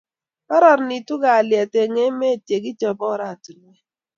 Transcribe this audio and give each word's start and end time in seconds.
Karanitu 0.47 1.13
kalyet 1.23 1.73
eng' 1.81 2.01
emet 2.05 2.41
ye 2.49 2.57
kichop 2.63 2.99
oratinwek 3.11 3.79